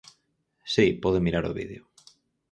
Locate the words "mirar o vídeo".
1.25-1.81